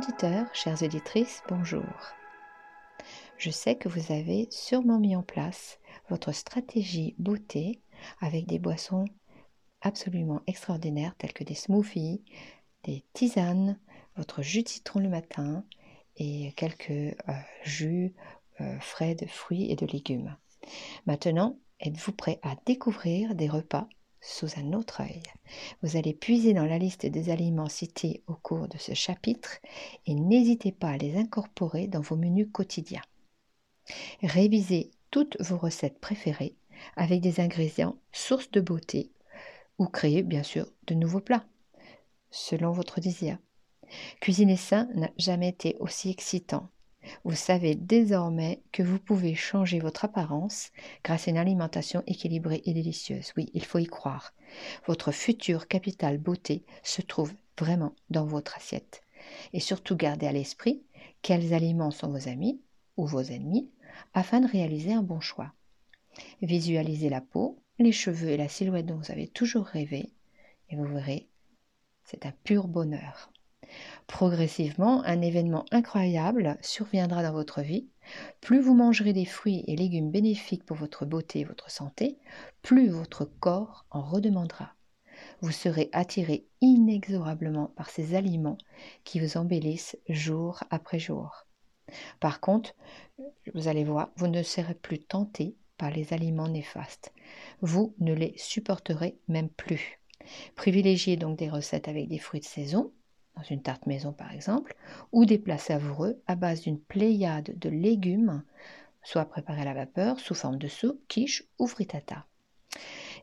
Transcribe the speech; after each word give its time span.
auditeurs, 0.00 0.46
chères 0.54 0.82
auditrices, 0.82 1.42
bonjour. 1.46 1.84
Je 3.36 3.50
sais 3.50 3.76
que 3.76 3.90
vous 3.90 4.12
avez 4.12 4.48
sûrement 4.50 4.98
mis 4.98 5.14
en 5.14 5.22
place 5.22 5.78
votre 6.08 6.32
stratégie 6.32 7.14
beauté 7.18 7.82
avec 8.22 8.46
des 8.46 8.58
boissons 8.58 9.04
absolument 9.82 10.40
extraordinaires 10.46 11.14
telles 11.18 11.34
que 11.34 11.44
des 11.44 11.54
smoothies, 11.54 12.24
des 12.84 13.04
tisanes, 13.12 13.78
votre 14.16 14.40
jus 14.40 14.62
de 14.62 14.68
citron 14.68 15.00
le 15.00 15.10
matin 15.10 15.66
et 16.16 16.52
quelques 16.56 16.90
euh, 16.90 17.14
jus 17.64 18.14
euh, 18.62 18.80
frais 18.80 19.14
de 19.14 19.26
fruits 19.26 19.70
et 19.70 19.76
de 19.76 19.84
légumes. 19.84 20.34
Maintenant, 21.04 21.58
êtes-vous 21.78 22.12
prêt 22.12 22.40
à 22.42 22.56
découvrir 22.64 23.34
des 23.34 23.50
repas 23.50 23.86
sous 24.20 24.58
un 24.58 24.72
autre 24.72 25.00
œil. 25.00 25.22
Vous 25.82 25.96
allez 25.96 26.14
puiser 26.14 26.52
dans 26.52 26.66
la 26.66 26.78
liste 26.78 27.06
des 27.06 27.30
aliments 27.30 27.68
cités 27.68 28.22
au 28.26 28.34
cours 28.34 28.68
de 28.68 28.78
ce 28.78 28.94
chapitre 28.94 29.58
et 30.06 30.14
n'hésitez 30.14 30.72
pas 30.72 30.90
à 30.90 30.96
les 30.96 31.16
incorporer 31.16 31.86
dans 31.86 32.00
vos 32.00 32.16
menus 32.16 32.48
quotidiens. 32.52 33.02
Révisez 34.22 34.90
toutes 35.10 35.40
vos 35.40 35.56
recettes 35.56 35.98
préférées 35.98 36.54
avec 36.96 37.20
des 37.20 37.40
ingrédients 37.40 37.96
sources 38.12 38.50
de 38.50 38.60
beauté 38.60 39.10
ou 39.78 39.86
créez 39.86 40.22
bien 40.22 40.42
sûr 40.42 40.66
de 40.86 40.94
nouveaux 40.94 41.20
plats 41.20 41.44
selon 42.30 42.72
votre 42.72 43.00
désir. 43.00 43.38
Cuisiner 44.20 44.56
sain 44.56 44.88
n'a 44.94 45.10
jamais 45.16 45.48
été 45.48 45.76
aussi 45.80 46.10
excitant 46.10 46.68
vous 47.24 47.34
savez 47.34 47.74
désormais 47.74 48.62
que 48.72 48.82
vous 48.82 48.98
pouvez 48.98 49.34
changer 49.34 49.78
votre 49.78 50.04
apparence 50.04 50.70
grâce 51.04 51.28
à 51.28 51.30
une 51.30 51.38
alimentation 51.38 52.02
équilibrée 52.06 52.62
et 52.64 52.74
délicieuse. 52.74 53.32
Oui, 53.36 53.50
il 53.54 53.64
faut 53.64 53.78
y 53.78 53.86
croire. 53.86 54.34
Votre 54.86 55.12
futur 55.12 55.68
capital 55.68 56.18
beauté 56.18 56.64
se 56.82 57.02
trouve 57.02 57.32
vraiment 57.58 57.94
dans 58.10 58.26
votre 58.26 58.56
assiette. 58.56 59.02
Et 59.52 59.60
surtout 59.60 59.96
gardez 59.96 60.26
à 60.26 60.32
l'esprit 60.32 60.82
quels 61.22 61.54
aliments 61.54 61.90
sont 61.90 62.08
vos 62.08 62.28
amis 62.28 62.60
ou 62.96 63.06
vos 63.06 63.20
ennemis 63.20 63.70
afin 64.14 64.40
de 64.40 64.50
réaliser 64.50 64.92
un 64.92 65.02
bon 65.02 65.20
choix. 65.20 65.52
Visualisez 66.42 67.08
la 67.08 67.20
peau, 67.20 67.58
les 67.78 67.92
cheveux 67.92 68.30
et 68.30 68.36
la 68.36 68.48
silhouette 68.48 68.86
dont 68.86 68.96
vous 68.96 69.12
avez 69.12 69.28
toujours 69.28 69.66
rêvé 69.66 70.10
et 70.70 70.76
vous 70.76 70.86
verrez, 70.86 71.28
c'est 72.04 72.26
un 72.26 72.32
pur 72.44 72.68
bonheur. 72.68 73.32
Progressivement, 74.10 75.04
un 75.04 75.22
événement 75.22 75.64
incroyable 75.70 76.58
surviendra 76.62 77.22
dans 77.22 77.32
votre 77.32 77.62
vie. 77.62 77.88
Plus 78.40 78.60
vous 78.60 78.74
mangerez 78.74 79.12
des 79.12 79.24
fruits 79.24 79.62
et 79.68 79.76
légumes 79.76 80.10
bénéfiques 80.10 80.66
pour 80.66 80.76
votre 80.76 81.06
beauté 81.06 81.40
et 81.40 81.44
votre 81.44 81.70
santé, 81.70 82.18
plus 82.60 82.88
votre 82.88 83.24
corps 83.24 83.86
en 83.90 84.02
redemandera. 84.02 84.74
Vous 85.40 85.52
serez 85.52 85.90
attiré 85.92 86.44
inexorablement 86.60 87.68
par 87.76 87.88
ces 87.88 88.16
aliments 88.16 88.58
qui 89.04 89.20
vous 89.20 89.36
embellissent 89.36 89.96
jour 90.08 90.64
après 90.70 90.98
jour. 90.98 91.46
Par 92.18 92.40
contre, 92.40 92.74
vous 93.54 93.68
allez 93.68 93.84
voir, 93.84 94.10
vous 94.16 94.26
ne 94.26 94.42
serez 94.42 94.74
plus 94.74 94.98
tenté 94.98 95.54
par 95.78 95.92
les 95.92 96.12
aliments 96.12 96.48
néfastes. 96.48 97.12
Vous 97.62 97.94
ne 98.00 98.12
les 98.12 98.34
supporterez 98.36 99.18
même 99.28 99.48
plus. 99.48 100.00
Privilégiez 100.56 101.16
donc 101.16 101.38
des 101.38 101.48
recettes 101.48 101.86
avec 101.86 102.08
des 102.08 102.18
fruits 102.18 102.40
de 102.40 102.44
saison, 102.44 102.92
dans 103.36 103.42
une 103.42 103.62
tarte 103.62 103.86
maison 103.86 104.12
par 104.12 104.32
exemple, 104.32 104.74
ou 105.12 105.24
des 105.24 105.38
plats 105.38 105.58
savoureux 105.58 106.20
à 106.26 106.34
base 106.36 106.62
d'une 106.62 106.80
pléiade 106.80 107.58
de 107.58 107.68
légumes, 107.70 108.42
soit 109.02 109.26
préparés 109.26 109.62
à 109.62 109.66
la 109.66 109.74
vapeur 109.74 110.20
sous 110.20 110.34
forme 110.34 110.58
de 110.58 110.68
soupe, 110.68 111.00
quiche 111.08 111.44
ou 111.58 111.66
frittata. 111.66 112.26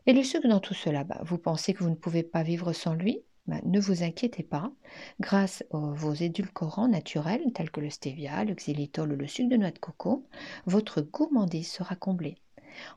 Et 0.06 0.12
le 0.12 0.22
sucre 0.24 0.48
dans 0.48 0.58
tout 0.60 0.74
cela, 0.74 1.04
bah, 1.04 1.20
vous 1.24 1.38
pensez 1.38 1.72
que 1.74 1.84
vous 1.84 1.90
ne 1.90 1.94
pouvez 1.94 2.22
pas 2.24 2.42
vivre 2.42 2.72
sans 2.72 2.94
lui? 2.94 3.22
Bah, 3.46 3.60
Ne 3.64 3.78
vous 3.80 4.02
inquiétez 4.02 4.42
pas, 4.42 4.72
grâce 5.20 5.62
à 5.72 5.78
vos 5.78 6.12
édulcorants 6.14 6.88
naturels 6.88 7.52
tels 7.54 7.70
que 7.70 7.80
le 7.80 7.90
stevia, 7.90 8.44
le 8.44 8.54
xylitol 8.54 9.12
ou 9.12 9.16
le 9.16 9.26
sucre 9.28 9.50
de 9.50 9.56
noix 9.56 9.70
de 9.70 9.78
coco, 9.78 10.26
votre 10.66 11.00
gourmandise 11.00 11.70
sera 11.70 11.94
comblée. 11.96 12.36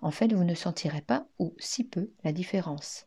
En 0.02 0.12
fait, 0.12 0.34
vous 0.34 0.44
ne 0.46 0.56
sentirez 0.56 1.02
pas, 1.02 1.28
ou 1.40 1.53
si 1.59 1.84
peu, 1.85 2.12
la 2.24 2.34
différence. 2.34 3.06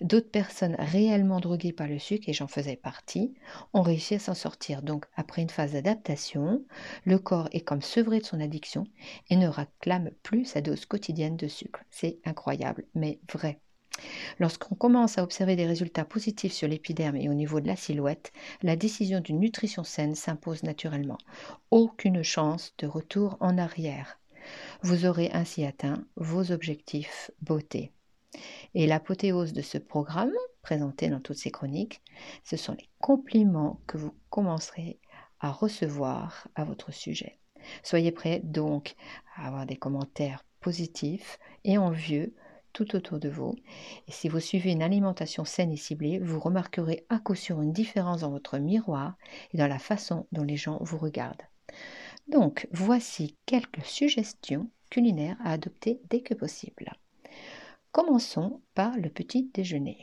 D'autres 0.00 0.30
personnes 0.30 0.76
réellement 0.78 1.40
droguées 1.40 1.72
par 1.72 1.86
le 1.86 1.98
sucre, 1.98 2.28
et 2.28 2.32
j'en 2.32 2.46
faisais 2.46 2.76
partie, 2.76 3.34
ont 3.72 3.82
réussi 3.82 4.14
à 4.14 4.18
s'en 4.18 4.34
sortir. 4.34 4.82
Donc, 4.82 5.06
après 5.16 5.42
une 5.42 5.50
phase 5.50 5.72
d'adaptation, 5.72 6.64
le 7.04 7.18
corps 7.18 7.48
est 7.52 7.60
comme 7.60 7.82
sevré 7.82 8.20
de 8.20 8.24
son 8.24 8.40
addiction 8.40 8.86
et 9.30 9.36
ne 9.36 9.48
réclame 9.48 10.10
plus 10.22 10.44
sa 10.44 10.60
dose 10.60 10.86
quotidienne 10.86 11.36
de 11.36 11.48
sucre. 11.48 11.80
C'est 11.90 12.18
incroyable, 12.24 12.84
mais 12.94 13.18
vrai. 13.32 13.58
Lorsqu'on 14.40 14.74
commence 14.74 15.18
à 15.18 15.22
observer 15.22 15.56
des 15.56 15.66
résultats 15.66 16.04
positifs 16.04 16.52
sur 16.52 16.68
l'épiderme 16.68 17.16
et 17.16 17.28
au 17.28 17.34
niveau 17.34 17.60
de 17.60 17.68
la 17.68 17.76
silhouette, 17.76 18.32
la 18.62 18.76
décision 18.76 19.20
d'une 19.20 19.38
nutrition 19.38 19.84
saine 19.84 20.14
s'impose 20.14 20.62
naturellement. 20.64 21.18
Aucune 21.70 22.22
chance 22.22 22.74
de 22.78 22.86
retour 22.86 23.36
en 23.40 23.56
arrière. 23.56 24.18
Vous 24.82 25.06
aurez 25.06 25.30
ainsi 25.32 25.64
atteint 25.64 26.04
vos 26.16 26.50
objectifs 26.52 27.30
beauté. 27.40 27.92
Et 28.74 28.86
l'apothéose 28.86 29.52
de 29.52 29.62
ce 29.62 29.78
programme, 29.78 30.32
présenté 30.62 31.08
dans 31.08 31.20
toutes 31.20 31.38
ces 31.38 31.50
chroniques, 31.50 32.02
ce 32.42 32.56
sont 32.56 32.72
les 32.72 32.88
compliments 33.00 33.80
que 33.86 33.98
vous 33.98 34.14
commencerez 34.30 34.98
à 35.40 35.50
recevoir 35.50 36.48
à 36.54 36.64
votre 36.64 36.92
sujet. 36.92 37.38
Soyez 37.82 38.12
prêts 38.12 38.40
donc 38.42 38.94
à 39.36 39.46
avoir 39.48 39.66
des 39.66 39.76
commentaires 39.76 40.44
positifs 40.60 41.38
et 41.64 41.78
envieux 41.78 42.34
tout 42.72 42.96
autour 42.96 43.18
de 43.20 43.28
vous. 43.28 43.54
Et 44.08 44.12
si 44.12 44.28
vous 44.28 44.40
suivez 44.40 44.72
une 44.72 44.82
alimentation 44.82 45.44
saine 45.44 45.72
et 45.72 45.76
ciblée, 45.76 46.18
vous 46.18 46.40
remarquerez 46.40 47.06
à 47.08 47.18
coup 47.18 47.34
sûr 47.34 47.62
une 47.62 47.72
différence 47.72 48.22
dans 48.22 48.30
votre 48.30 48.58
miroir 48.58 49.16
et 49.52 49.58
dans 49.58 49.68
la 49.68 49.78
façon 49.78 50.26
dont 50.32 50.42
les 50.42 50.56
gens 50.56 50.78
vous 50.80 50.98
regardent. 50.98 51.46
Donc, 52.28 52.66
voici 52.72 53.36
quelques 53.46 53.84
suggestions 53.84 54.68
culinaires 54.90 55.36
à 55.44 55.52
adopter 55.52 56.00
dès 56.10 56.20
que 56.20 56.34
possible. 56.34 56.92
Commençons 57.94 58.60
par 58.74 58.96
le 58.96 59.08
petit 59.08 59.52
déjeuner. 59.54 60.02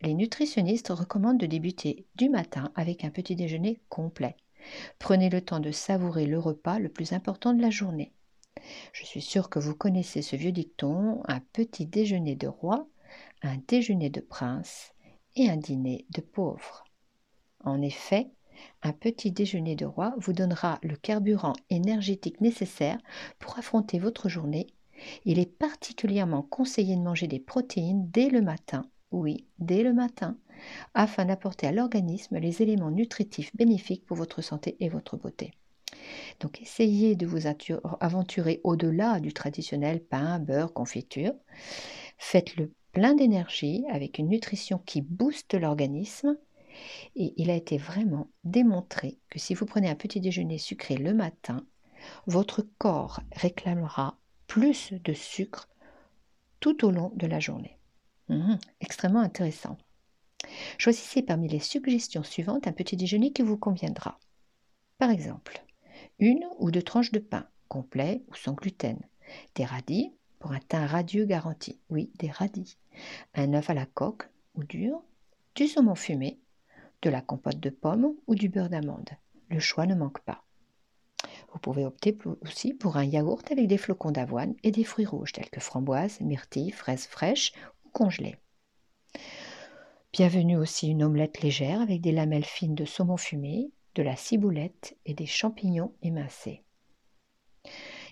Les 0.00 0.14
nutritionnistes 0.14 0.88
recommandent 0.88 1.36
de 1.36 1.44
débuter 1.44 2.06
du 2.14 2.30
matin 2.30 2.72
avec 2.74 3.04
un 3.04 3.10
petit 3.10 3.36
déjeuner 3.36 3.78
complet. 3.90 4.36
Prenez 4.98 5.28
le 5.28 5.42
temps 5.42 5.60
de 5.60 5.70
savourer 5.70 6.24
le 6.24 6.38
repas 6.38 6.78
le 6.78 6.88
plus 6.88 7.12
important 7.12 7.52
de 7.52 7.60
la 7.60 7.68
journée. 7.68 8.14
Je 8.94 9.04
suis 9.04 9.20
sûre 9.20 9.50
que 9.50 9.58
vous 9.58 9.74
connaissez 9.74 10.22
ce 10.22 10.34
vieux 10.34 10.50
dicton 10.50 11.20
un 11.28 11.40
petit 11.52 11.84
déjeuner 11.84 12.36
de 12.36 12.48
roi, 12.48 12.88
un 13.42 13.58
déjeuner 13.68 14.08
de 14.08 14.22
prince 14.22 14.94
et 15.34 15.50
un 15.50 15.58
dîner 15.58 16.06
de 16.14 16.22
pauvre. 16.22 16.84
En 17.62 17.82
effet, 17.82 18.30
un 18.82 18.94
petit 18.94 19.30
déjeuner 19.30 19.76
de 19.76 19.84
roi 19.84 20.14
vous 20.16 20.32
donnera 20.32 20.78
le 20.82 20.96
carburant 20.96 21.52
énergétique 21.68 22.40
nécessaire 22.40 22.96
pour 23.38 23.58
affronter 23.58 23.98
votre 23.98 24.30
journée 24.30 24.68
il 25.24 25.38
est 25.38 25.58
particulièrement 25.58 26.42
conseillé 26.42 26.96
de 26.96 27.02
manger 27.02 27.26
des 27.26 27.40
protéines 27.40 28.10
dès 28.10 28.28
le 28.28 28.42
matin, 28.42 28.90
oui, 29.10 29.46
dès 29.58 29.82
le 29.82 29.92
matin, 29.92 30.38
afin 30.94 31.24
d'apporter 31.24 31.66
à 31.66 31.72
l'organisme 31.72 32.38
les 32.38 32.62
éléments 32.62 32.90
nutritifs 32.90 33.54
bénéfiques 33.56 34.04
pour 34.04 34.16
votre 34.16 34.42
santé 34.42 34.76
et 34.80 34.88
votre 34.88 35.16
beauté. 35.16 35.52
Donc 36.40 36.60
essayez 36.60 37.16
de 37.16 37.26
vous 37.26 37.46
aventurer 38.00 38.60
au-delà 38.64 39.20
du 39.20 39.32
traditionnel 39.32 40.02
pain, 40.02 40.38
beurre, 40.38 40.72
confiture. 40.72 41.32
Faites-le 42.18 42.72
plein 42.92 43.14
d'énergie 43.14 43.84
avec 43.90 44.18
une 44.18 44.28
nutrition 44.28 44.78
qui 44.78 45.02
booste 45.02 45.54
l'organisme. 45.54 46.36
Et 47.14 47.32
il 47.36 47.50
a 47.50 47.54
été 47.54 47.78
vraiment 47.78 48.28
démontré 48.44 49.18
que 49.30 49.38
si 49.38 49.54
vous 49.54 49.66
prenez 49.66 49.88
un 49.88 49.94
petit 49.94 50.20
déjeuner 50.20 50.58
sucré 50.58 50.96
le 50.96 51.14
matin, 51.14 51.66
votre 52.26 52.66
corps 52.78 53.20
réclamera 53.32 54.18
plus 54.46 54.92
de 54.92 55.12
sucre 55.12 55.68
tout 56.60 56.84
au 56.84 56.90
long 56.90 57.12
de 57.14 57.26
la 57.26 57.40
journée. 57.40 57.78
Mmh, 58.28 58.56
extrêmement 58.80 59.20
intéressant. 59.20 59.78
Choisissez 60.78 61.22
parmi 61.22 61.48
les 61.48 61.60
suggestions 61.60 62.22
suivantes 62.22 62.66
un 62.66 62.72
petit 62.72 62.96
déjeuner 62.96 63.32
qui 63.32 63.42
vous 63.42 63.56
conviendra. 63.56 64.18
Par 64.98 65.10
exemple, 65.10 65.64
une 66.18 66.46
ou 66.58 66.70
deux 66.70 66.82
tranches 66.82 67.12
de 67.12 67.18
pain, 67.18 67.46
complet 67.68 68.24
ou 68.28 68.34
sans 68.34 68.54
gluten, 68.54 68.98
des 69.54 69.64
radis 69.64 70.12
pour 70.38 70.52
un 70.52 70.60
teint 70.60 70.86
radieux 70.86 71.24
garanti, 71.24 71.78
oui, 71.90 72.10
des 72.18 72.30
radis, 72.30 72.78
un 73.34 73.54
œuf 73.54 73.70
à 73.70 73.74
la 73.74 73.86
coque 73.86 74.28
ou 74.54 74.64
dur, 74.64 75.02
du 75.54 75.66
saumon 75.66 75.94
fumé, 75.94 76.38
de 77.02 77.10
la 77.10 77.20
compote 77.20 77.60
de 77.60 77.70
pommes 77.70 78.14
ou 78.26 78.34
du 78.34 78.48
beurre 78.48 78.70
d'amande. 78.70 79.10
Le 79.50 79.60
choix 79.60 79.86
ne 79.86 79.94
manque 79.94 80.20
pas. 80.20 80.45
Vous 81.56 81.72
pouvez 81.72 81.86
opter 81.86 82.14
aussi 82.42 82.74
pour 82.74 82.98
un 82.98 83.04
yaourt 83.04 83.50
avec 83.50 83.66
des 83.66 83.78
flocons 83.78 84.10
d'avoine 84.10 84.54
et 84.62 84.70
des 84.70 84.84
fruits 84.84 85.06
rouges 85.06 85.32
tels 85.32 85.48
que 85.48 85.58
framboises, 85.58 86.20
myrtilles, 86.20 86.70
fraises 86.70 87.06
fraîches 87.06 87.54
ou 87.86 87.88
congelées. 87.88 88.36
Bienvenue 90.12 90.58
aussi 90.58 90.88
une 90.88 91.02
omelette 91.02 91.40
légère 91.40 91.80
avec 91.80 92.02
des 92.02 92.12
lamelles 92.12 92.44
fines 92.44 92.74
de 92.74 92.84
saumon 92.84 93.16
fumé, 93.16 93.70
de 93.94 94.02
la 94.02 94.16
ciboulette 94.16 94.98
et 95.06 95.14
des 95.14 95.24
champignons 95.24 95.94
émincés. 96.02 96.62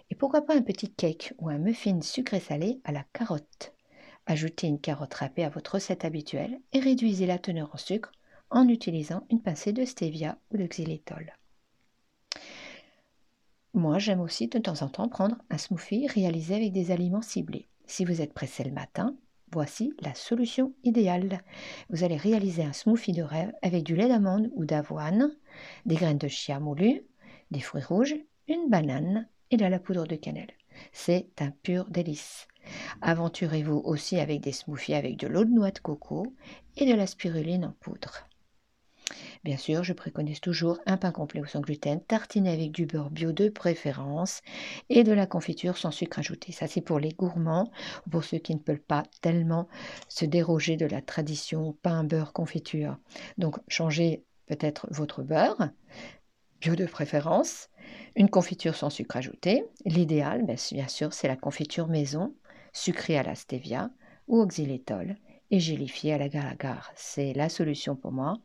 Et 0.09 0.15
pourquoi 0.15 0.47
pas 0.47 0.57
un 0.57 0.63
petit 0.63 0.91
cake 0.91 1.35
ou 1.37 1.51
un 1.51 1.59
muffin 1.59 2.01
sucré 2.01 2.41
salé 2.41 2.81
à 2.85 2.93
la 2.93 3.05
carotte. 3.13 3.75
Ajoutez 4.25 4.69
une 4.69 4.81
carotte 4.81 5.13
râpée 5.13 5.45
à 5.45 5.51
votre 5.51 5.75
recette 5.75 6.07
habituelle 6.07 6.63
et 6.73 6.81
réduisez 6.81 7.27
la 7.27 7.39
teneur 7.39 7.69
en 7.75 7.77
sucre 7.77 8.11
en 8.49 8.67
utilisant 8.69 9.27
une 9.29 9.43
pincée 9.43 9.75
de 9.75 9.85
stevia 9.85 10.39
ou 10.51 10.57
de 10.57 10.65
xylitol. 10.65 11.35
Moi, 13.75 13.99
j'aime 13.99 14.21
aussi 14.21 14.47
de 14.47 14.59
temps 14.59 14.83
en 14.83 14.89
temps 14.89 15.09
prendre 15.09 15.37
un 15.51 15.59
smoothie 15.59 16.07
réalisé 16.07 16.55
avec 16.55 16.73
des 16.73 16.93
aliments 16.93 17.23
ciblés. 17.23 17.69
Si 17.87 18.05
vous 18.05 18.23
êtes 18.23 18.33
pressé 18.33 18.63
le 18.63 18.71
matin, 18.71 19.17
voici 19.53 19.93
la 20.01 20.15
solution 20.15 20.73
idéale. 20.85 21.41
Vous 21.91 22.05
allez 22.05 22.17
réaliser 22.17 22.63
un 22.63 22.73
smoothie 22.73 23.13
de 23.13 23.23
rêve 23.23 23.53
avec 23.63 23.83
du 23.83 23.97
lait 23.97 24.09
d'amande 24.09 24.49
ou 24.55 24.65
d'avoine, 24.65 25.35
des 25.87 25.97
graines 25.97 26.19
de 26.19 26.29
chia 26.29 26.61
moulues, 26.61 27.03
des 27.51 27.61
fruits 27.61 27.83
rouges, 27.83 28.15
une 28.47 28.71
banane 28.71 29.29
et 29.51 29.57
de 29.57 29.67
la 29.67 29.81
poudre 29.81 30.07
de 30.07 30.17
cannelle. 30.17 30.53
C'est 30.93 31.41
un 31.41 31.51
pur 31.51 31.87
délice. 31.91 32.47
Aventurez-vous 33.03 33.83
aussi 33.85 34.21
avec 34.21 34.41
des 34.41 34.53
smoothies 34.53 34.95
avec 34.95 35.17
de 35.19 35.27
l'eau 35.27 35.45
de 35.45 35.51
noix 35.51 35.73
de 35.73 35.81
coco 35.81 36.33
et 36.77 36.87
de 36.87 36.95
la 36.95 37.07
spiruline 37.07 37.65
en 37.65 37.73
poudre. 37.81 38.29
Bien 39.45 39.59
sûr, 39.59 39.85
je 39.85 39.93
préconise 39.93 40.41
toujours 40.41 40.79
un 40.87 40.97
pain 40.97 41.13
complet 41.13 41.41
ou 41.41 41.45
sans 41.45 41.61
gluten, 41.61 42.01
tartiné 42.01 42.51
avec 42.51 42.73
du 42.73 42.87
beurre 42.87 43.11
bio 43.11 43.31
de 43.31 43.51
préférence 43.51 44.41
et 44.89 45.05
de 45.05 45.13
la 45.13 45.27
confiture 45.27 45.77
sans 45.77 45.91
sucre 45.91 46.19
ajouté. 46.19 46.51
Ça, 46.51 46.67
c'est 46.67 46.81
pour 46.81 46.99
les 46.99 47.11
gourmands 47.11 47.71
ou 48.07 48.11
pour 48.11 48.25
ceux 48.25 48.39
qui 48.39 48.55
ne 48.55 48.61
peuvent 48.61 48.79
pas 48.81 49.03
tellement 49.21 49.69
se 50.09 50.25
déroger 50.25 50.77
de 50.79 50.87
la 50.87 51.03
tradition 51.03 51.77
pain, 51.83 52.05
beurre, 52.05 52.33
confiture. 52.33 52.97
Donc, 53.37 53.57
changez 53.69 54.25
peut-être 54.47 54.89
votre 54.91 55.23
beurre, 55.23 55.69
bio 56.63 56.75
de 56.75 56.87
préférence, 56.87 57.69
une 58.17 58.31
confiture 58.31 58.75
sans 58.75 58.91
sucre 58.91 59.17
ajouté. 59.17 59.65
L'idéal, 59.85 60.45
bien 60.47 60.89
sûr, 60.89 61.13
c'est 61.13 61.29
la 61.29 61.37
confiture 61.37 61.89
maison, 61.89 62.35
sucrée 62.73 63.19
à 63.19 63.23
la 63.23 63.35
stevia 63.35 63.91
ou 64.27 64.41
et 65.55 65.61
gélifié 65.61 66.13
à 66.13 66.19
la 66.19 66.29
gare 66.29 66.91
C'est 66.97 67.33
la 67.33 67.49
solution 67.49 67.95
pour 67.95 68.11
moi. 68.11 68.41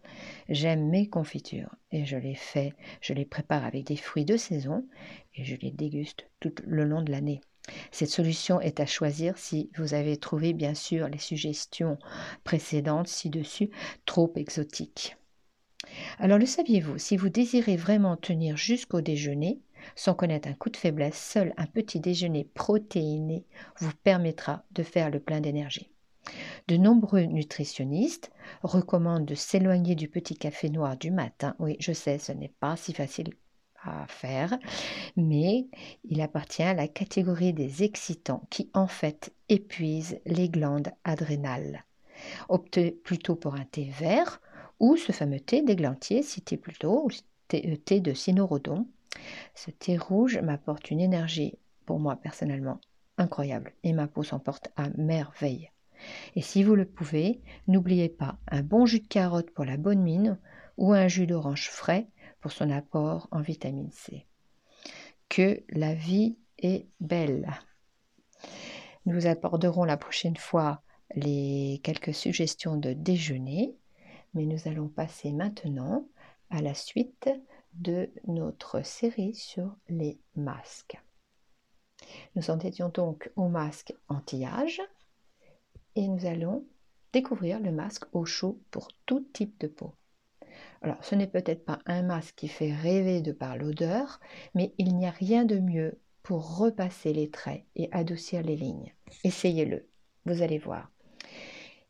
J'aime 0.48 0.90
mes 0.90 1.10
confitures 1.10 1.74
et 1.92 2.06
je 2.06 2.18
les 2.18 2.36
fais, 2.36 2.76
je 3.02 3.14
les 3.14 3.26
prépare 3.26 3.66
avec 3.66 3.86
des 3.86 3.96
fruits 3.96 4.26
de 4.26 4.38
saison 4.38 4.86
et 5.34 5.44
je 5.44 5.56
les 5.56 5.72
déguste 5.72 6.28
tout 6.40 6.54
le 6.68 6.84
long 6.84 7.02
de 7.02 7.10
l'année. 7.12 7.42
Cette 7.90 8.12
solution 8.12 8.62
est 8.62 8.80
à 8.80 8.86
choisir 8.86 9.40
si 9.40 9.72
vous 9.76 9.96
avez 9.96 10.18
trouvé 10.18 10.54
bien 10.54 10.76
sûr 10.76 11.08
les 11.08 11.18
suggestions 11.18 11.98
précédentes 12.44 13.08
ci-dessus 13.08 13.72
trop 14.06 14.32
exotiques. 14.36 15.18
Alors 16.20 16.38
le 16.38 16.46
saviez-vous, 16.46 17.00
si 17.00 17.18
vous 17.18 17.30
désirez 17.30 17.76
vraiment 17.76 18.18
tenir 18.18 18.56
jusqu'au 18.56 19.02
déjeuner, 19.02 19.60
sans 19.96 20.14
connaître 20.14 20.48
un 20.48 20.54
coup 20.54 20.70
de 20.70 20.78
faiblesse, 20.78 21.20
seul 21.20 21.56
un 21.58 21.66
petit 21.66 22.00
déjeuner 22.00 22.44
protéiné 22.54 23.46
vous 23.80 23.94
permettra 24.04 24.64
de 24.74 24.84
faire 24.84 25.10
le 25.10 25.20
plein 25.20 25.42
d'énergie. 25.42 25.90
De 26.68 26.78
nombreux 26.78 27.24
nutritionnistes 27.24 28.32
recommandent 28.64 29.26
de 29.26 29.36
s'éloigner 29.36 29.96
du 29.96 30.08
petit 30.08 30.36
café 30.36 30.70
noir 30.70 30.98
du 30.98 31.12
matin. 31.12 31.56
Oui, 31.60 31.78
je 31.80 31.94
sais, 31.94 32.20
ce 32.20 32.32
n'est 32.32 32.54
pas 32.60 32.76
si 32.76 32.94
facile 32.94 33.34
à 33.84 34.06
faire, 34.08 34.58
mais 35.16 35.68
il 36.04 36.22
appartient 36.22 36.64
à 36.64 36.74
la 36.74 36.88
catégorie 36.88 37.54
des 37.54 37.84
excitants 37.84 38.46
qui 38.50 38.70
en 38.74 38.88
fait 38.88 39.34
épuisent 39.48 40.20
les 40.26 40.50
glandes 40.50 40.92
adrénales. 41.04 41.86
Optez 42.50 42.92
plutôt 42.92 43.36
pour 43.36 43.56
un 43.56 43.66
thé 43.66 43.86
vert 43.98 44.42
ou 44.80 44.98
ce 44.98 45.12
fameux 45.12 45.40
thé 45.40 45.62
d'églantier 45.62 46.24
cité 46.24 46.58
plus 46.58 46.78
tôt, 46.78 47.08
thé, 47.48 47.70
euh, 47.72 47.78
thé 47.78 48.00
de 48.00 48.14
cynorhodon. 48.14 48.88
Ce 49.56 49.72
thé 49.72 49.98
rouge 49.98 50.38
m'apporte 50.40 50.92
une 50.92 51.00
énergie, 51.00 51.58
pour 51.86 52.00
moi 52.00 52.16
personnellement, 52.16 52.80
incroyable 53.18 53.74
et 53.84 53.94
ma 53.94 54.08
peau 54.08 54.24
s'en 54.24 54.40
porte 54.40 54.70
à 54.76 54.90
merveille. 54.98 55.72
Et 56.36 56.42
si 56.42 56.64
vous 56.64 56.76
le 56.76 56.86
pouvez, 56.86 57.42
n'oubliez 57.68 58.10
pas 58.10 58.38
un 58.48 58.62
bon 58.62 58.86
jus 58.86 59.00
de 59.00 59.08
carotte 59.08 59.52
pour 59.52 59.66
la 59.66 59.78
bonne 59.78 60.02
mine 60.02 60.40
ou 60.78 60.94
un 60.94 61.08
jus 61.08 61.28
d'orange 61.28 61.70
frais 61.70 62.08
pour 62.42 62.52
son 62.52 62.70
apport 62.70 63.28
en 63.32 63.42
vitamine 63.42 63.92
C. 63.92 64.26
Que 65.28 65.64
la 65.70 65.94
vie 65.94 66.38
est 66.58 66.88
belle. 67.00 67.50
Nous 69.06 69.28
aborderons 69.28 69.84
la 69.84 69.98
prochaine 69.98 70.38
fois 70.38 70.82
les 71.16 71.82
quelques 71.84 72.14
suggestions 72.14 72.78
de 72.78 72.94
déjeuner, 72.94 73.76
mais 74.34 74.46
nous 74.46 74.68
allons 74.68 74.88
passer 74.88 75.32
maintenant 75.32 76.08
à 76.50 76.62
la 76.62 76.74
suite 76.74 77.30
de 77.74 78.10
notre 78.28 78.84
série 78.84 79.36
sur 79.36 79.76
les 79.88 80.20
masques. 80.36 81.00
Nous 82.36 82.50
en 82.50 82.60
étions 82.60 82.90
donc 82.90 83.32
au 83.36 83.48
masque 83.50 83.94
anti-âge 84.08 84.82
et 86.00 86.08
nous 86.08 86.26
allons 86.26 86.66
découvrir 87.12 87.60
le 87.60 87.74
masque 87.74 88.06
au 88.14 88.24
chaud 88.24 88.62
pour 88.72 88.88
tout 89.06 89.20
type 89.34 89.60
de 89.60 89.68
peau. 89.68 89.94
Alors, 90.82 91.04
ce 91.04 91.14
n'est 91.14 91.28
peut-être 91.28 91.66
pas 91.66 91.80
un 91.86 92.04
masque 92.04 92.36
qui 92.38 92.48
fait 92.48 92.74
rêver 92.74 93.22
de 93.22 93.34
par 93.34 93.58
l'odeur, 93.58 94.22
mais 94.56 94.74
il 94.78 94.96
n'y 94.96 95.06
a 95.06 95.12
rien 95.12 95.44
de 95.44 95.60
mieux 95.60 96.00
pour 96.24 96.58
repasser 96.58 97.12
les 97.12 97.30
traits 97.30 97.66
et 97.76 97.90
adoucir 97.92 98.42
les 98.44 98.56
lignes. 98.56 98.94
Essayez-le, 99.26 99.90
vous 100.26 100.42
allez 100.42 100.58
voir. 100.58 100.90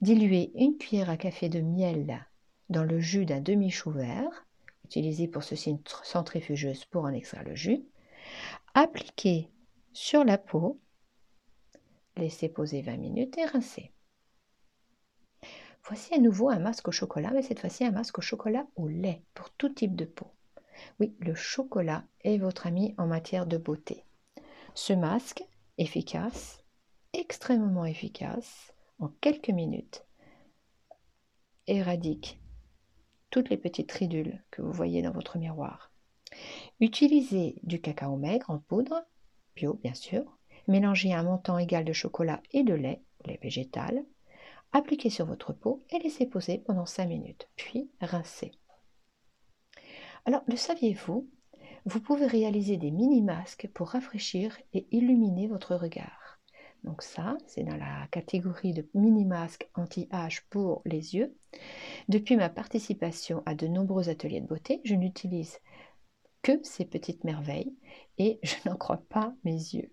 Diluez 0.01 0.53
une 0.55 0.79
cuillère 0.79 1.11
à 1.11 1.17
café 1.17 1.47
de 1.47 1.61
miel 1.61 2.25
dans 2.69 2.83
le 2.83 2.99
jus 2.99 3.27
d'un 3.27 3.41
demi-chou 3.41 3.91
vert. 3.91 4.47
Utilisez 4.85 5.27
pour 5.27 5.43
ceci 5.43 5.69
une 5.69 5.83
centrifugeuse 6.01 6.85
pour 6.85 7.03
en 7.03 7.13
extraire 7.13 7.43
le 7.43 7.53
jus. 7.53 7.83
Appliquez 8.73 9.51
sur 9.93 10.23
la 10.23 10.39
peau 10.39 10.79
Laissez 12.17 12.49
poser 12.49 12.81
20 12.81 12.97
minutes 12.97 13.37
et 13.37 13.45
rincez. 13.45 13.93
Voici 15.83 16.13
à 16.13 16.19
nouveau 16.19 16.49
un 16.49 16.59
masque 16.59 16.87
au 16.87 16.91
chocolat, 16.91 17.31
mais 17.31 17.41
cette 17.41 17.59
fois-ci 17.59 17.83
un 17.83 17.91
masque 17.91 18.19
au 18.19 18.21
chocolat 18.21 18.67
au 18.75 18.87
lait 18.87 19.23
pour 19.33 19.49
tout 19.51 19.69
type 19.69 19.95
de 19.95 20.05
peau. 20.05 20.27
Oui, 20.99 21.15
le 21.19 21.35
chocolat 21.35 22.05
est 22.21 22.37
votre 22.37 22.67
ami 22.67 22.93
en 22.97 23.07
matière 23.07 23.45
de 23.45 23.57
beauté. 23.57 24.05
Ce 24.75 24.93
masque, 24.93 25.43
efficace, 25.77 26.63
extrêmement 27.13 27.85
efficace, 27.85 28.73
en 28.99 29.09
quelques 29.21 29.49
minutes, 29.49 30.05
éradique 31.67 32.39
toutes 33.29 33.49
les 33.49 33.57
petites 33.57 33.91
ridules 33.91 34.43
que 34.51 34.61
vous 34.61 34.71
voyez 34.71 35.01
dans 35.01 35.11
votre 35.11 35.37
miroir. 35.37 35.91
Utilisez 36.79 37.59
du 37.63 37.81
cacao 37.81 38.15
maigre 38.15 38.49
en 38.49 38.59
poudre, 38.59 39.05
bio 39.55 39.75
bien 39.75 39.93
sûr, 39.93 40.39
Mélangez 40.69 41.13
un 41.13 41.23
montant 41.23 41.57
égal 41.57 41.83
de 41.83 41.93
chocolat 41.93 42.43
et 42.51 42.61
de 42.61 42.75
lait, 42.75 43.01
lait 43.25 43.39
végétal. 43.41 44.05
Appliquez 44.71 45.09
sur 45.09 45.25
votre 45.25 45.53
peau 45.53 45.83
et 45.89 45.99
laissez 45.99 46.25
poser 46.25 46.59
pendant 46.59 46.85
5 46.85 47.05
minutes, 47.07 47.49
puis 47.55 47.89
rincez. 48.01 48.51
Alors, 50.25 50.43
le 50.47 50.55
saviez-vous? 50.55 51.27
Vous 51.85 52.01
pouvez 52.01 52.27
réaliser 52.27 52.77
des 52.77 52.91
mini-masques 52.91 53.67
pour 53.73 53.89
rafraîchir 53.89 54.59
et 54.73 54.87
illuminer 54.91 55.47
votre 55.47 55.75
regard. 55.75 56.39
Donc 56.83 57.01
ça, 57.01 57.37
c'est 57.47 57.63
dans 57.63 57.75
la 57.75 58.07
catégorie 58.11 58.73
de 58.73 58.87
mini-masques 58.93 59.69
anti-âge 59.75 60.45
pour 60.49 60.81
les 60.85 61.15
yeux. 61.15 61.35
Depuis 62.07 62.35
ma 62.35 62.49
participation 62.49 63.43
à 63.45 63.55
de 63.55 63.67
nombreux 63.67 64.09
ateliers 64.09 64.41
de 64.41 64.47
beauté, 64.47 64.81
je 64.85 64.95
n'utilise 64.95 65.59
que 66.41 66.63
ces 66.63 66.85
petites 66.85 67.23
merveilles 67.23 67.75
et 68.17 68.39
je 68.43 68.55
n'en 68.65 68.75
crois 68.75 69.03
pas 69.09 69.33
mes 69.43 69.51
yeux. 69.51 69.91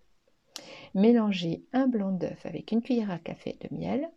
Mélangez 0.95 1.65
un 1.73 1.87
blanc 1.87 2.13
d'œuf 2.13 2.47
avec 2.47 2.73
une 2.73 2.83
cuillère 2.83 3.11
à 3.11 3.19
café 3.19 3.59
de 3.61 3.75
miel. 3.75 4.11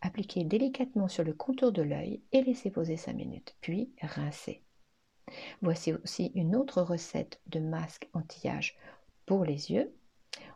Appliquez 0.00 0.44
délicatement 0.44 1.08
sur 1.08 1.24
le 1.24 1.32
contour 1.32 1.72
de 1.72 1.82
l'œil 1.82 2.22
et 2.32 2.42
laissez 2.42 2.70
poser 2.70 2.96
5 2.96 3.14
minutes, 3.14 3.56
puis 3.60 3.90
rincez. 4.00 4.62
Voici 5.60 5.92
aussi 5.92 6.32
une 6.34 6.56
autre 6.56 6.82
recette 6.82 7.40
de 7.46 7.60
masque 7.60 8.08
anti-âge 8.12 8.76
pour 9.26 9.44
les 9.44 9.70
yeux. 9.70 9.94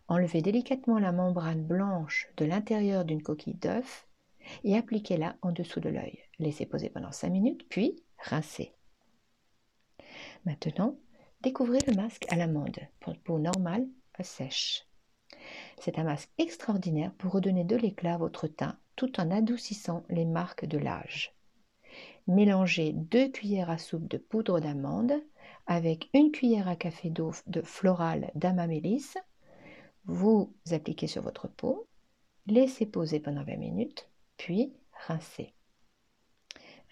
Enlevez 0.09 0.43
délicatement 0.43 0.99
la 0.99 1.13
membrane 1.13 1.65
blanche 1.65 2.29
de 2.37 2.45
l'intérieur 2.45 3.05
d'une 3.05 3.23
coquille 3.23 3.55
d'œuf 3.55 4.07
et 4.65 4.77
appliquez-la 4.77 5.37
en 5.43 5.53
dessous 5.53 5.81
de 5.81 5.89
l'œil. 5.89 6.21
Laissez 6.39 6.67
poser 6.67 6.89
pendant 6.89 7.13
5 7.13 7.31
minutes, 7.31 7.69
puis 7.69 8.03
rincez. 8.19 8.73
Maintenant, 10.45 10.97
découvrez 11.41 11.79
le 11.87 11.95
masque 11.95 12.27
à 12.29 12.37
l'amande 12.37 12.79
pour 13.01 13.17
peau 13.19 13.39
normale 13.39 13.87
sèche. 14.23 14.87
C'est 15.79 15.99
un 15.99 16.05
masque 16.05 16.31
extraordinaire 16.39 17.13
pour 17.19 17.33
redonner 17.33 17.65
de 17.65 17.77
l'éclat 17.77 18.15
à 18.15 18.19
votre 18.19 18.47
teint 18.47 18.79
tout 18.97 19.21
en 19.21 19.31
adoucissant 19.31 20.05
les 20.09 20.25
marques 20.25 20.65
de 20.65 20.79
l'âge. 20.79 21.35
Mélangez 22.27 22.93
deux 22.93 23.29
cuillères 23.29 23.71
à 23.71 23.79
soupe 23.79 24.09
de 24.09 24.19
poudre 24.19 24.61
d'amande 24.61 25.15
avec 25.67 26.09
une 26.15 26.31
cuillère 26.31 26.69
à 26.69 26.77
café 26.77 27.11
d'eau 27.11 27.33
de 27.47 27.63
floral 27.63 28.31
d'amamélis. 28.35 29.15
Vous 30.05 30.53
appliquez 30.71 31.07
sur 31.07 31.23
votre 31.23 31.49
peau, 31.49 31.87
laissez 32.47 32.87
poser 32.87 33.21
pendant 33.21 33.45
20 33.45 33.57
minutes, 33.57 34.09
puis 34.37 34.73
rincez. 35.07 35.55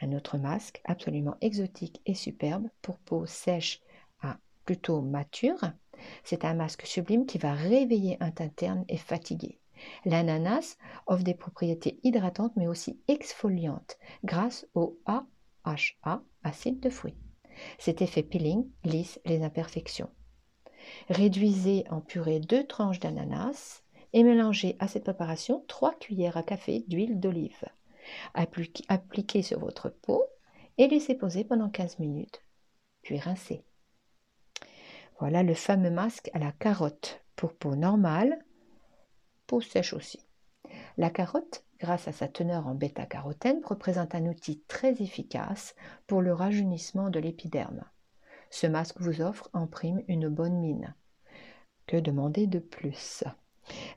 Un 0.01 0.13
autre 0.13 0.39
masque 0.39 0.81
absolument 0.85 1.37
exotique 1.41 2.01
et 2.07 2.15
superbe 2.15 2.69
pour 2.81 2.99
peau 2.99 3.27
sèche 3.27 3.81
à 4.23 4.39
plutôt 4.65 5.03
mature 5.03 5.61
c'est 6.25 6.45
un 6.45 6.55
masque 6.55 6.87
sublime 6.87 7.27
qui 7.27 7.39
va 7.39 7.53
réveiller 7.53 8.17
un 8.21 8.31
teint 8.31 8.49
terne 8.49 8.85
et 8.89 8.97
fatigué. 8.97 9.61
L'ananas 10.05 10.77
offre 11.07 11.25
des 11.25 11.35
propriétés 11.35 11.99
hydratantes 12.03 12.57
mais 12.57 12.67
aussi 12.67 13.01
exfoliantes 13.09 13.99
grâce 14.25 14.67
au 14.75 14.99
AHA, 15.07 16.23
acide 16.43 16.81
de 16.81 16.91
fruits. 16.91 17.17
Cet 17.79 18.03
effet 18.03 18.23
peeling 18.23 18.69
lisse 18.85 19.21
les 19.25 19.43
imperfections. 19.43 20.11
Réduisez 21.09 21.85
en 21.91 22.01
purée 22.01 22.41
deux 22.41 22.67
tranches 22.67 23.01
d'ananas 23.01 23.83
et 24.13 24.23
mélangez 24.23 24.77
à 24.79 24.89
cette 24.89 25.05
préparation 25.05 25.65
3 25.69 25.95
cuillères 25.99 26.37
à 26.37 26.43
café 26.43 26.85
d'huile 26.89 27.21
d'olive. 27.21 27.65
Appliquez 28.35 29.43
sur 29.43 29.61
votre 29.61 29.89
peau 29.89 30.25
et 30.79 30.89
laissez 30.89 31.15
poser 31.15 31.45
pendant 31.45 31.69
15 31.69 31.99
minutes, 31.99 32.43
puis 33.03 33.19
rincez. 33.19 33.63
Voilà 35.21 35.43
le 35.43 35.53
fameux 35.53 35.91
masque 35.91 36.31
à 36.33 36.39
la 36.39 36.51
carotte 36.51 37.23
pour 37.37 37.53
peau 37.53 37.77
normale, 37.77 38.43
peau 39.47 39.61
sèche 39.61 39.93
aussi. 39.93 40.25
La 40.97 41.11
carotte, 41.11 41.63
grâce 41.79 42.09
à 42.09 42.13
sa 42.13 42.27
teneur 42.27 42.67
en 42.67 42.75
bêta-carotène, 42.75 43.61
représente 43.63 44.15
un 44.15 44.25
outil 44.25 44.63
très 44.67 45.03
efficace 45.03 45.75
pour 46.07 46.23
le 46.23 46.33
rajeunissement 46.33 47.11
de 47.11 47.21
l'épiderme. 47.21 47.85
Ce 48.49 48.67
masque 48.67 48.99
vous 48.99 49.21
offre 49.21 49.51
en 49.53 49.67
prime 49.67 50.03
une 50.09 50.31
bonne 50.31 50.59
mine. 50.59 50.95
Que 51.87 51.99
demander 51.99 52.47
de 52.47 52.59
plus? 52.59 53.23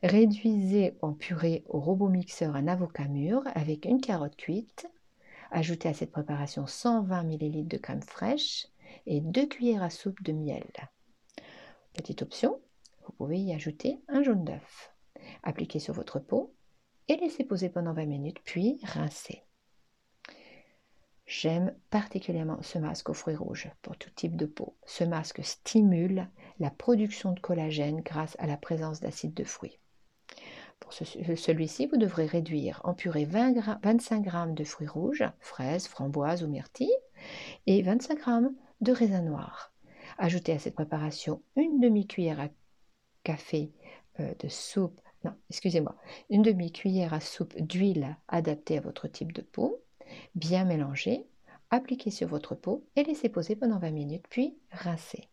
Réduisez 0.03 0.97
en 1.01 1.13
purée 1.13 1.63
au 1.69 1.79
robot 1.79 2.09
mixeur 2.09 2.57
un 2.57 2.67
avocat 2.67 3.07
mûr 3.07 3.43
avec 3.55 3.85
une 3.85 4.01
carotte 4.01 4.35
cuite. 4.35 4.89
Ajoutez 5.51 5.87
à 5.87 5.93
cette 5.93 6.11
préparation 6.11 6.67
120 6.67 7.23
ml 7.29 7.65
de 7.65 7.77
crème 7.77 8.01
fraîche 8.01 8.67
et 9.05 9.21
2 9.21 9.45
cuillères 9.45 9.83
à 9.83 9.89
soupe 9.89 10.21
de 10.21 10.33
miel. 10.33 10.65
Petite 11.93 12.21
option, 12.21 12.59
vous 13.05 13.13
pouvez 13.13 13.39
y 13.39 13.53
ajouter 13.53 14.01
un 14.07 14.23
jaune 14.23 14.43
d'œuf. 14.43 14.93
Appliquez 15.43 15.79
sur 15.79 15.93
votre 15.93 16.19
peau 16.19 16.53
et 17.07 17.17
laissez 17.17 17.43
poser 17.43 17.69
pendant 17.69 17.93
20 17.93 18.05
minutes, 18.05 18.39
puis 18.43 18.79
rincez. 18.83 19.43
J'aime 21.25 21.73
particulièrement 21.89 22.61
ce 22.61 22.77
masque 22.77 23.09
aux 23.09 23.13
fruits 23.13 23.35
rouges 23.35 23.69
pour 23.81 23.97
tout 23.97 24.09
type 24.09 24.35
de 24.35 24.45
peau. 24.45 24.75
Ce 24.85 25.03
masque 25.03 25.43
stimule 25.43 26.29
la 26.59 26.69
production 26.69 27.31
de 27.31 27.39
collagène 27.39 28.01
grâce 28.01 28.35
à 28.39 28.47
la 28.47 28.57
présence 28.57 28.99
d'acide 28.99 29.33
de 29.33 29.43
fruits. 29.43 29.79
Pour 30.79 30.93
celui-ci, 30.93 31.87
vous 31.87 31.97
devrez 31.97 32.25
réduire 32.25 32.81
en 32.83 32.93
purée 32.93 33.25
25 33.25 34.23
g 34.25 34.53
de 34.53 34.63
fruits 34.63 34.87
rouges, 34.87 35.23
fraises, 35.39 35.87
framboises 35.87 36.43
ou 36.43 36.47
myrtilles, 36.47 36.97
et 37.67 37.81
25 37.81 38.17
g 38.17 38.47
de 38.81 38.91
raisin 38.91 39.21
noir. 39.21 39.72
Ajoutez 40.17 40.53
à 40.53 40.59
cette 40.59 40.75
préparation 40.75 41.41
une 41.55 41.79
demi-cuillère 41.79 42.39
à 42.39 42.49
café 43.23 43.71
euh, 44.19 44.33
de 44.39 44.47
soupe, 44.47 44.99
non, 45.23 45.33
excusez-moi, 45.49 45.95
une 46.29 46.41
demi-cuillère 46.41 47.13
à 47.13 47.19
soupe 47.19 47.59
d'huile 47.59 48.17
adaptée 48.27 48.77
à 48.77 48.81
votre 48.81 49.07
type 49.07 49.31
de 49.31 49.41
peau, 49.41 49.81
bien 50.35 50.65
mélanger, 50.65 51.25
appliquez 51.69 52.11
sur 52.11 52.27
votre 52.27 52.55
peau 52.55 52.85
et 52.95 53.03
laissez 53.03 53.29
poser 53.29 53.55
pendant 53.55 53.79
20 53.79 53.91
minutes, 53.91 54.25
puis 54.29 54.57
rincez. 54.71 55.29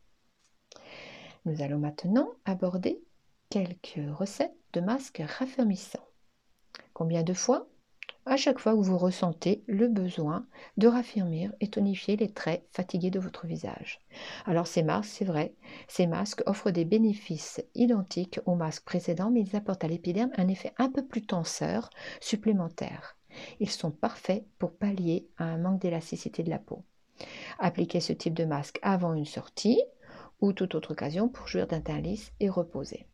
Nous 1.44 1.62
allons 1.62 1.78
maintenant 1.78 2.30
aborder 2.44 3.02
quelques 3.49 4.00
recettes 4.16 4.56
de 4.72 4.80
masques 4.80 5.22
raffermissants. 5.38 6.06
Combien 6.92 7.22
de 7.22 7.34
fois? 7.34 7.66
À 8.26 8.36
chaque 8.36 8.58
fois 8.58 8.72
que 8.72 8.82
vous 8.82 8.98
ressentez 8.98 9.64
le 9.66 9.88
besoin 9.88 10.46
de 10.76 10.86
raffermir 10.86 11.52
et 11.60 11.68
tonifier 11.68 12.16
les 12.16 12.30
traits 12.30 12.66
fatigués 12.70 13.10
de 13.10 13.18
votre 13.18 13.46
visage. 13.46 13.98
Alors 14.44 14.66
ces 14.66 14.82
masques, 14.82 15.10
c'est 15.10 15.24
vrai, 15.24 15.54
ces 15.88 16.06
masques 16.06 16.42
offrent 16.46 16.70
des 16.70 16.84
bénéfices 16.84 17.62
identiques 17.74 18.38
aux 18.44 18.54
masques 18.54 18.84
précédents, 18.84 19.30
mais 19.30 19.40
ils 19.40 19.56
apportent 19.56 19.84
à 19.84 19.88
l'épiderme 19.88 20.30
un 20.36 20.48
effet 20.48 20.72
un 20.76 20.90
peu 20.90 21.04
plus 21.04 21.22
tenseur 21.22 21.88
supplémentaire. 22.20 23.16
Ils 23.58 23.70
sont 23.70 23.90
parfaits 23.90 24.44
pour 24.58 24.72
pallier 24.72 25.28
à 25.38 25.44
un 25.44 25.58
manque 25.58 25.80
d'élasticité 25.80 26.42
de 26.42 26.50
la 26.50 26.58
peau. 26.58 26.84
Appliquez 27.58 28.00
ce 28.00 28.12
type 28.12 28.34
de 28.34 28.44
masque 28.44 28.78
avant 28.82 29.14
une 29.14 29.26
sortie 29.26 29.82
ou 30.40 30.52
toute 30.52 30.74
autre 30.74 30.92
occasion 30.92 31.28
pour 31.28 31.48
jouir 31.48 31.66
d'un 31.66 31.80
teint 31.80 32.00
lisse 32.00 32.32
et 32.40 32.48
reposé. 32.48 33.06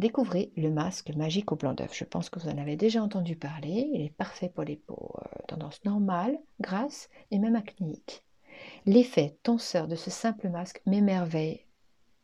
Découvrez 0.00 0.50
le 0.56 0.70
masque 0.70 1.14
magique 1.14 1.52
au 1.52 1.56
blanc 1.56 1.74
d'œuf. 1.74 1.94
Je 1.94 2.04
pense 2.04 2.30
que 2.30 2.38
vous 2.38 2.48
en 2.48 2.56
avez 2.56 2.74
déjà 2.74 3.02
entendu 3.02 3.36
parler. 3.36 3.90
Il 3.92 4.00
est 4.00 4.16
parfait 4.16 4.48
pour 4.48 4.64
les 4.64 4.76
peaux 4.76 5.14
euh, 5.18 5.42
tendance 5.46 5.84
normale, 5.84 6.38
grasse 6.58 7.10
et 7.30 7.38
même 7.38 7.54
acnéique. 7.54 8.24
L'effet 8.86 9.36
tenseur 9.42 9.88
de 9.88 9.96
ce 9.96 10.08
simple 10.08 10.48
masque 10.48 10.80
m'émerveille 10.86 11.66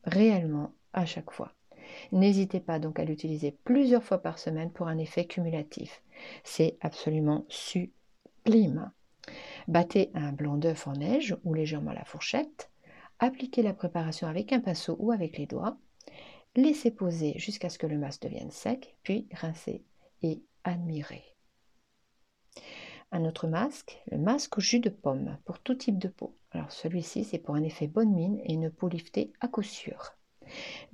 réellement 0.04 0.72
à 0.94 1.04
chaque 1.04 1.30
fois. 1.30 1.52
N'hésitez 2.12 2.60
pas 2.60 2.78
donc 2.78 2.98
à 2.98 3.04
l'utiliser 3.04 3.54
plusieurs 3.64 4.02
fois 4.02 4.22
par 4.22 4.38
semaine 4.38 4.70
pour 4.70 4.88
un 4.88 4.96
effet 4.96 5.26
cumulatif. 5.26 6.02
C'est 6.44 6.78
absolument 6.80 7.44
sublime. 7.50 8.90
Battez 9.68 10.10
un 10.14 10.32
blanc 10.32 10.56
d'œuf 10.56 10.86
en 10.86 10.94
neige 10.94 11.36
ou 11.44 11.52
légèrement 11.52 11.90
à 11.90 11.96
la 11.96 12.06
fourchette. 12.06 12.70
Appliquez 13.18 13.60
la 13.60 13.74
préparation 13.74 14.28
avec 14.28 14.54
un 14.54 14.60
pinceau 14.60 14.96
ou 14.98 15.12
avec 15.12 15.36
les 15.36 15.44
doigts. 15.44 15.76
Laissez 16.56 16.90
poser 16.90 17.38
jusqu'à 17.38 17.68
ce 17.68 17.78
que 17.78 17.86
le 17.86 17.98
masque 17.98 18.22
devienne 18.22 18.50
sec, 18.50 18.96
puis 19.02 19.28
rincez 19.30 19.84
et 20.22 20.42
admirez. 20.64 21.22
Un 23.12 23.26
autre 23.26 23.46
masque, 23.46 24.02
le 24.10 24.16
masque 24.16 24.56
au 24.56 24.60
jus 24.62 24.80
de 24.80 24.88
pomme 24.88 25.36
pour 25.44 25.58
tout 25.58 25.74
type 25.74 25.98
de 25.98 26.08
peau. 26.08 26.34
Alors 26.52 26.72
celui-ci, 26.72 27.24
c'est 27.24 27.38
pour 27.38 27.56
un 27.56 27.62
effet 27.62 27.86
bonne 27.86 28.14
mine 28.14 28.40
et 28.44 28.54
une 28.54 28.70
peau 28.70 28.88
liftée 28.88 29.34
à 29.40 29.48
coup 29.48 29.62
sûr. 29.62 30.14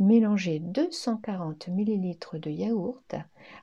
Mélangez 0.01 0.59
240 0.59 1.69
ml 1.69 2.41
de 2.41 2.51
yaourt 2.51 3.15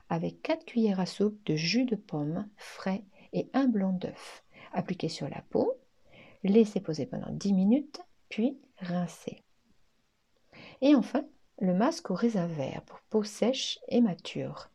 avec 0.08 0.40
4 0.40 0.64
cuillères 0.64 1.00
à 1.00 1.06
soupe 1.06 1.44
de 1.44 1.54
jus 1.54 1.84
de 1.84 1.96
pomme 1.96 2.48
frais 2.56 3.04
et 3.34 3.50
un 3.52 3.66
blanc 3.66 3.92
d'œuf. 3.92 4.42
Appliquez 4.72 5.10
sur 5.10 5.28
la 5.28 5.42
peau, 5.50 5.74
laissez 6.44 6.80
poser 6.80 7.04
pendant 7.04 7.30
10 7.30 7.52
minutes, 7.52 8.00
puis 8.30 8.58
rincez. 8.78 9.42
Et 10.80 10.94
enfin, 10.94 11.24
le 11.60 11.74
masque 11.74 12.10
au 12.10 12.14
raisin 12.14 12.46
vert 12.46 12.82
pour 12.86 13.00
peau 13.10 13.22
sèche 13.22 13.78
et 13.88 14.00
mature. 14.00 14.70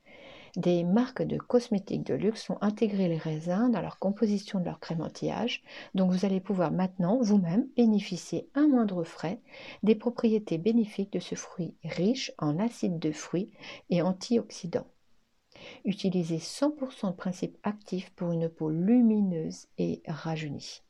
Des 0.56 0.84
marques 0.84 1.24
de 1.24 1.38
cosmétiques 1.38 2.06
de 2.06 2.14
luxe 2.14 2.50
ont 2.50 2.58
intégré 2.62 3.10
les 3.10 3.18
raisins 3.18 3.70
dans 3.72 3.82
leur 3.82 4.00
composition 4.00 4.60
de 4.60 4.66
leur 4.66 4.80
crème 4.80 5.02
anti-âge, 5.02 5.64
donc 5.96 6.12
vous 6.12 6.26
allez 6.26 6.40
pouvoir 6.40 6.72
maintenant 6.72 7.20
vous-même 7.20 7.68
bénéficier 7.76 8.48
à 8.54 8.62
moindre 8.62 9.04
frais 9.04 9.42
des 9.84 9.96
propriétés 9.96 10.58
bénéfiques 10.58 11.12
de 11.12 11.20
ce 11.20 11.36
fruit 11.36 11.76
riche 11.84 12.32
en 12.38 12.58
acides 12.60 13.00
de 13.00 13.12
fruits 13.12 13.52
et 13.90 14.02
antioxydants. 14.02 14.88
Utilisez 15.84 16.38
100% 16.38 17.12
de 17.12 17.16
principe 17.16 17.58
actif 17.64 18.12
pour 18.12 18.32
une 18.32 18.48
peau 18.48 18.70
lumineuse 18.70 19.68
et 19.78 20.04
rajeunie. 20.08 20.84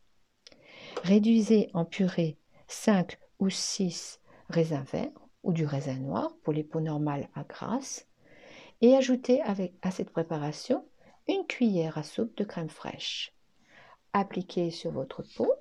Réduisez 1.03 1.69
en 1.73 1.85
purée 1.85 2.37
5 2.67 3.17
ou 3.39 3.49
6 3.49 4.19
raisins 4.49 4.85
verts 4.91 5.24
ou 5.45 5.53
du 5.53 5.65
raisin 5.65 5.95
noir 5.95 6.35
pour 6.43 6.51
les 6.51 6.63
peaux 6.63 6.81
normales 6.81 7.29
à 7.35 7.43
grasse 7.43 8.07
et 8.81 8.95
ajoutez 8.95 9.41
avec, 9.41 9.73
à 9.81 9.91
cette 9.91 10.09
préparation 10.09 10.85
une 11.27 11.45
cuillère 11.47 11.97
à 11.97 12.03
soupe 12.03 12.35
de 12.37 12.43
crème 12.43 12.69
fraîche. 12.69 13.33
Appliquez 14.11 14.69
sur 14.71 14.91
votre 14.91 15.23
peau 15.35 15.51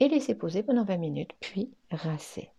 et 0.00 0.08
laissez 0.08 0.34
poser 0.34 0.62
pendant 0.62 0.84
20 0.84 0.96
minutes, 0.96 1.32
puis 1.40 1.74
rincez. 1.90 2.50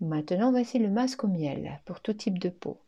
Maintenant, 0.00 0.50
voici 0.50 0.78
le 0.78 0.90
masque 0.90 1.24
au 1.24 1.28
miel 1.28 1.80
pour 1.84 2.00
tout 2.00 2.12
type 2.12 2.38
de 2.38 2.48
peau. 2.48 2.80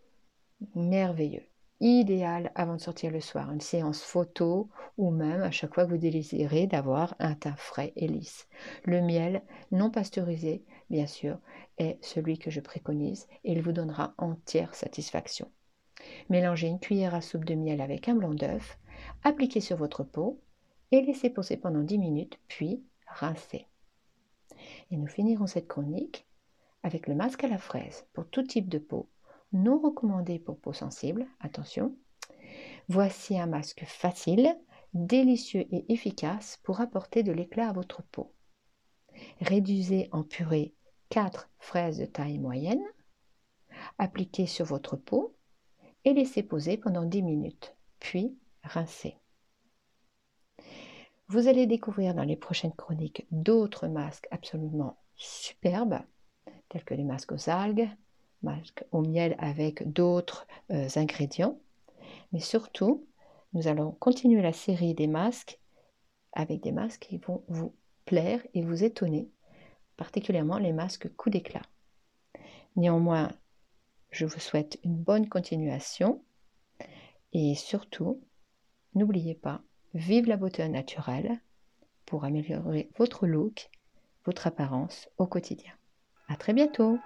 Merveilleux. 0.75 1.45
Idéal 1.81 2.53
avant 2.55 2.77
de 2.77 2.81
sortir 2.81 3.11
le 3.11 3.21
soir, 3.21 3.53
une 3.53 3.61
séance 3.61 4.03
photo 4.03 4.71
ou 4.97 5.11
même 5.11 5.43
à 5.43 5.51
chaque 5.51 5.75
fois 5.75 5.85
que 5.85 5.91
vous 5.91 5.99
désirez 5.99 6.67
d'avoir 6.67 7.15
un 7.19 7.35
teint 7.35 7.57
frais 7.57 7.93
et 7.97 8.09
lisse. 8.09 8.49
Le 8.85 9.03
miel 9.03 9.43
non 9.73 9.91
pasteurisé 9.91 10.65
bien 10.91 11.07
sûr, 11.07 11.39
est 11.79 11.99
celui 12.03 12.39
que 12.39 12.51
je 12.51 12.61
préconise 12.61 13.27
et 13.45 13.53
il 13.53 13.63
vous 13.63 13.73
donnera 13.73 14.15
entière 14.19 14.75
satisfaction. 14.75 15.51
Mélangez 16.29 16.69
une 16.69 16.81
cuillère 16.81 17.15
à 17.15 17.21
soupe 17.21 17.45
de 17.45 17.55
miel 17.55 17.81
avec 17.81 18.09
un 18.09 18.15
blanc 18.15 18.35
d'œuf, 18.35 18.79
appliquez 19.25 19.61
sur 19.61 19.77
votre 19.77 20.05
peau 20.05 20.41
et 20.93 21.01
laissez 21.03 21.31
poser 21.31 21.57
pendant 21.57 21.83
10 21.83 21.99
minutes, 21.99 22.39
puis 22.49 22.83
rincez. 23.07 23.67
Et 24.91 24.97
nous 24.97 25.09
finirons 25.09 25.47
cette 25.47 25.69
chronique 25.69 26.27
avec 26.83 27.07
le 27.09 27.15
masque 27.15 27.45
à 27.45 27.49
la 27.49 27.59
fraise 27.59 28.07
pour 28.13 28.29
tout 28.29 28.43
type 28.43 28.69
de 28.69 28.79
peau, 28.79 29.09
non 29.53 29.79
recommandé 29.79 30.39
pour 30.39 30.59
peau 30.59 30.73
sensible, 30.73 31.27
attention. 31.41 31.95
Voici 32.89 33.39
un 33.39 33.47
masque 33.47 33.85
facile, 33.87 34.57
délicieux 34.95 35.67
et 35.73 35.93
efficace 35.93 36.61
pour 36.63 36.81
apporter 36.81 37.23
de 37.23 37.33
l'éclat 37.33 37.71
à 37.71 37.73
votre 37.73 38.03
peau. 38.03 38.33
Réduisez 39.41 40.09
en 40.13 40.23
purée 40.23 40.75
4 41.11 41.49
fraises 41.59 41.99
de 41.99 42.07
taille 42.07 42.39
moyenne, 42.39 42.83
appliquez 43.99 44.47
sur 44.47 44.65
votre 44.65 44.97
peau 44.97 45.35
et 46.05 46.15
laissez 46.15 46.43
poser 46.43 46.77
pendant 46.77 47.05
10 47.05 47.23
minutes, 47.23 47.75
puis 48.01 48.37
rincez. 48.63 49.17
Vous 51.29 51.49
allez 51.49 51.67
découvrir 51.67 52.15
dans 52.15 52.23
les 52.23 52.37
prochaines 52.37 52.73
chroniques 52.73 53.27
d'autres 53.33 53.89
masques 53.89 54.29
absolument 54.31 54.97
superbes, 55.17 55.99
tels 56.69 56.85
que 56.85 56.95
les 56.95 57.05
masques 57.05 57.33
aux 57.33 57.51
algues, 57.51 57.89
masques 58.43 58.85
au 58.93 59.01
miel 59.03 59.35
avec 59.39 59.93
d'autres 59.93 60.47
euh, 60.71 60.89
ingrédients. 60.95 61.59
Mais 62.33 62.41
surtout, 62.41 63.07
nous 63.53 63.67
allons 63.67 63.93
continuer 63.93 64.43
la 64.43 64.53
série 64.53 64.95
des 64.95 65.09
masques 65.09 65.59
avec 66.33 66.61
des 66.61 66.73
masques 66.73 67.07
qui 67.09 67.19
vont 67.19 67.43
vous 67.49 67.75
plaire 68.07 68.41
et 68.55 68.63
vous 68.63 68.85
étonner 68.85 69.29
particulièrement 69.97 70.59
les 70.59 70.73
masques 70.73 71.15
coup 71.17 71.29
d'éclat. 71.29 71.63
Néanmoins, 72.77 73.31
je 74.11 74.25
vous 74.25 74.41
souhaite 74.41 74.79
une 74.85 74.97
bonne 74.97 75.29
continuation 75.29 76.23
et 77.33 77.55
surtout, 77.55 78.23
n'oubliez 78.95 79.35
pas, 79.35 79.61
vive 79.95 80.27
la 80.27 80.37
beauté 80.37 80.67
naturelle 80.69 81.41
pour 82.07 82.25
améliorer 82.25 82.91
votre 82.97 83.27
look, 83.27 83.69
votre 84.25 84.47
apparence 84.47 85.09
au 85.19 85.27
quotidien. 85.27 85.73
À 86.29 86.37
très 86.37 86.53
bientôt! 86.53 86.99